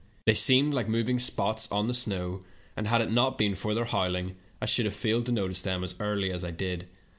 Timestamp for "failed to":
4.95-5.31